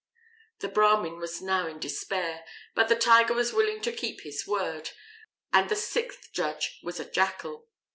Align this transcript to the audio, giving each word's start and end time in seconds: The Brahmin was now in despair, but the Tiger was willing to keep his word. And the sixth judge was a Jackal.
The 0.61 0.67
Brahmin 0.67 1.19
was 1.19 1.43
now 1.43 1.67
in 1.67 1.77
despair, 1.77 2.43
but 2.73 2.89
the 2.89 2.95
Tiger 2.95 3.35
was 3.35 3.53
willing 3.53 3.81
to 3.81 3.91
keep 3.91 4.21
his 4.21 4.47
word. 4.47 4.89
And 5.53 5.69
the 5.69 5.75
sixth 5.75 6.33
judge 6.33 6.79
was 6.81 6.99
a 6.99 7.05
Jackal. 7.05 7.67